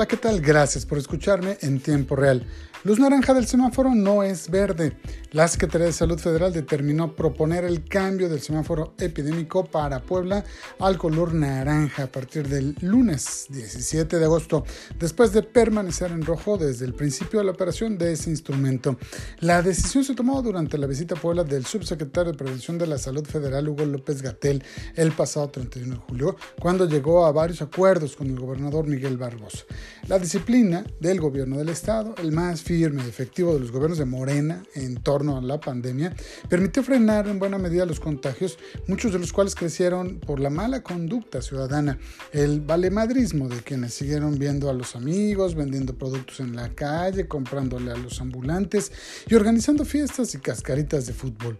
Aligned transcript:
Hola, 0.00 0.08
¿qué 0.08 0.16
tal? 0.16 0.40
Gracias 0.40 0.86
por 0.86 0.96
escucharme 0.96 1.58
en 1.60 1.78
tiempo 1.78 2.16
real. 2.16 2.42
Luz 2.82 2.98
naranja 2.98 3.34
del 3.34 3.46
semáforo 3.46 3.94
no 3.94 4.22
es 4.22 4.48
verde. 4.48 4.96
La 5.32 5.46
Secretaría 5.48 5.88
de 5.88 5.92
Salud 5.92 6.18
Federal 6.18 6.50
determinó 6.50 7.14
proponer 7.14 7.64
el 7.64 7.84
cambio 7.84 8.30
del 8.30 8.40
semáforo 8.40 8.94
epidémico 8.96 9.66
para 9.66 10.00
Puebla 10.00 10.42
al 10.78 10.96
color 10.96 11.34
naranja 11.34 12.04
a 12.04 12.06
partir 12.06 12.48
del 12.48 12.74
lunes 12.80 13.44
17 13.50 14.18
de 14.18 14.24
agosto, 14.24 14.64
después 14.98 15.32
de 15.34 15.42
permanecer 15.42 16.10
en 16.10 16.22
rojo 16.22 16.56
desde 16.56 16.86
el 16.86 16.94
principio 16.94 17.40
de 17.40 17.44
la 17.44 17.52
operación 17.52 17.98
de 17.98 18.14
ese 18.14 18.30
instrumento. 18.30 18.96
La 19.40 19.60
decisión 19.60 20.02
se 20.02 20.14
tomó 20.14 20.40
durante 20.40 20.78
la 20.78 20.86
visita 20.86 21.14
a 21.14 21.20
Puebla 21.20 21.44
del 21.44 21.66
subsecretario 21.66 22.32
de 22.32 22.38
Prevención 22.38 22.78
de 22.78 22.86
la 22.86 22.96
Salud 22.96 23.26
Federal, 23.26 23.68
Hugo 23.68 23.84
López 23.84 24.22
Gatel, 24.22 24.64
el 24.96 25.12
pasado 25.12 25.50
31 25.50 25.96
de 25.96 26.00
julio, 26.00 26.36
cuando 26.58 26.88
llegó 26.88 27.26
a 27.26 27.32
varios 27.32 27.60
acuerdos 27.60 28.16
con 28.16 28.28
el 28.28 28.40
gobernador 28.40 28.86
Miguel 28.86 29.18
Barbosa. 29.18 29.64
La 30.08 30.18
disciplina 30.18 30.82
del 30.98 31.20
gobierno 31.20 31.58
del 31.58 31.68
Estado, 31.68 32.14
el 32.16 32.32
más 32.32 32.62
firme 32.70 33.02
y 33.04 33.08
efectivo 33.08 33.52
de 33.52 33.58
los 33.58 33.72
gobiernos 33.72 33.98
de 33.98 34.04
Morena 34.04 34.62
en 34.76 35.02
torno 35.02 35.36
a 35.36 35.40
la 35.40 35.58
pandemia, 35.58 36.14
permitió 36.48 36.84
frenar 36.84 37.26
en 37.26 37.40
buena 37.40 37.58
medida 37.58 37.84
los 37.84 37.98
contagios, 37.98 38.60
muchos 38.86 39.12
de 39.12 39.18
los 39.18 39.32
cuales 39.32 39.56
crecieron 39.56 40.20
por 40.20 40.38
la 40.38 40.50
mala 40.50 40.84
conducta 40.84 41.42
ciudadana, 41.42 41.98
el 42.30 42.60
valemadrismo 42.60 43.48
de 43.48 43.56
quienes 43.56 43.94
siguieron 43.94 44.38
viendo 44.38 44.70
a 44.70 44.72
los 44.72 44.94
amigos, 44.94 45.56
vendiendo 45.56 45.98
productos 45.98 46.38
en 46.38 46.54
la 46.54 46.72
calle, 46.72 47.26
comprándole 47.26 47.90
a 47.90 47.96
los 47.96 48.20
ambulantes 48.20 48.92
y 49.26 49.34
organizando 49.34 49.84
fiestas 49.84 50.32
y 50.36 50.38
cascaritas 50.38 51.08
de 51.08 51.12
fútbol. 51.12 51.58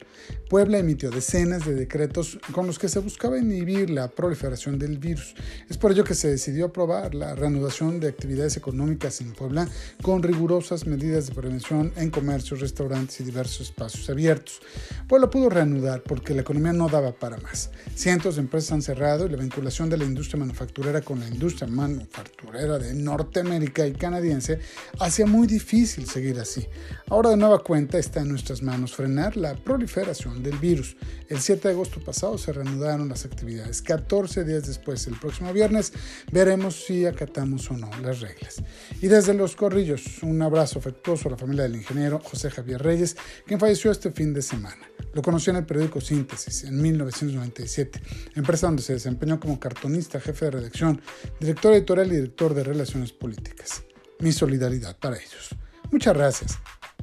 Puebla 0.48 0.78
emitió 0.78 1.10
decenas 1.10 1.66
de 1.66 1.74
decretos 1.74 2.38
con 2.52 2.68
los 2.68 2.78
que 2.78 2.88
se 2.88 3.00
buscaba 3.00 3.36
inhibir 3.36 3.90
la 3.90 4.06
proliferación 4.06 4.78
del 4.78 4.98
virus. 4.98 5.34
Es 5.68 5.76
por 5.76 5.90
ello 5.90 6.04
que 6.04 6.14
se 6.14 6.28
decidió 6.28 6.66
aprobar 6.66 7.16
la 7.16 7.34
reanudación 7.34 7.98
de 7.98 8.06
actividades 8.06 8.56
económicas 8.56 9.20
en 9.20 9.32
Puebla 9.32 9.66
con 10.02 10.22
rigurosas 10.22 10.86
medidas 10.86 10.99
medidas 11.00 11.28
de 11.28 11.34
prevención 11.34 11.92
en 11.96 12.10
comercios, 12.10 12.60
restaurantes 12.60 13.20
y 13.20 13.24
diversos 13.24 13.62
espacios 13.62 14.10
abiertos. 14.10 14.60
Puebla 15.08 15.30
pudo 15.30 15.48
reanudar 15.48 16.02
porque 16.02 16.34
la 16.34 16.42
economía 16.42 16.74
no 16.74 16.88
daba 16.88 17.12
para 17.12 17.38
más. 17.38 17.70
Cientos 17.94 18.36
de 18.36 18.42
empresas 18.42 18.72
han 18.72 18.82
cerrado 18.82 19.24
y 19.24 19.30
la 19.30 19.38
vinculación 19.38 19.88
de 19.88 19.96
la 19.96 20.04
industria 20.04 20.40
manufacturera 20.40 21.00
con 21.00 21.20
la 21.20 21.28
industria 21.28 21.68
manufacturera 21.68 22.29
de 22.78 22.94
Norteamérica 22.94 23.86
y 23.86 23.92
canadiense 23.92 24.58
hacía 24.98 25.26
muy 25.26 25.46
difícil 25.46 26.08
seguir 26.08 26.38
así. 26.38 26.66
Ahora 27.08 27.30
de 27.30 27.36
nueva 27.36 27.62
cuenta 27.62 27.98
está 27.98 28.20
en 28.20 28.28
nuestras 28.28 28.62
manos 28.62 28.94
frenar 28.94 29.36
la 29.36 29.54
proliferación 29.54 30.42
del 30.42 30.56
virus. 30.58 30.96
El 31.28 31.40
7 31.40 31.68
de 31.68 31.74
agosto 31.74 32.00
pasado 32.00 32.38
se 32.38 32.52
reanudaron 32.52 33.08
las 33.08 33.24
actividades. 33.24 33.82
14 33.82 34.44
días 34.44 34.66
después, 34.66 35.06
el 35.06 35.18
próximo 35.18 35.52
viernes, 35.52 35.92
veremos 36.32 36.84
si 36.86 37.04
acatamos 37.04 37.70
o 37.70 37.74
no 37.74 37.90
las 38.02 38.20
reglas. 38.20 38.62
Y 39.00 39.08
desde 39.08 39.34
Los 39.34 39.54
Corrillos, 39.54 40.22
un 40.22 40.40
abrazo 40.42 40.80
a 40.84 41.28
la 41.28 41.36
familia 41.36 41.64
del 41.64 41.76
ingeniero 41.76 42.20
José 42.20 42.50
Javier 42.50 42.82
Reyes, 42.82 43.16
quien 43.46 43.60
falleció 43.60 43.90
este 43.90 44.10
fin 44.10 44.32
de 44.32 44.42
semana. 44.42 44.86
Lo 45.12 45.22
conoció 45.22 45.50
en 45.50 45.56
el 45.58 45.66
periódico 45.66 46.00
Síntesis 46.00 46.64
en 46.64 46.80
1997, 46.80 48.00
empresa 48.36 48.68
donde 48.68 48.82
se 48.82 48.94
desempeñó 48.94 49.40
como 49.40 49.58
cartonista, 49.58 50.20
jefe 50.20 50.46
de 50.46 50.50
redacción, 50.52 51.00
director 51.40 51.72
editorial 51.72 52.08
y 52.12 52.16
director 52.16 52.54
de 52.54 52.64
relaciones 52.64 53.12
políticas. 53.12 53.82
Mi 54.20 54.32
solidaridad 54.32 54.98
para 54.98 55.16
ellos. 55.16 55.50
Muchas 55.90 56.14
gracias. 56.14 56.58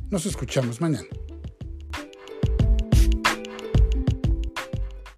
Nos 0.09 0.25
escuchamos 0.25 0.80
mañana. 0.80 1.08